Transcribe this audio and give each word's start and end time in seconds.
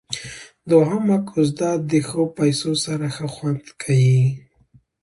دوهمه 0.69 1.17
کوزده 1.29 1.69
د 1.89 1.91
ښو 2.07 2.23
پيسو 2.37 2.71
سره 2.85 3.05
ښه 3.15 3.27
خوند 3.35 3.63
کيي. 3.81 4.21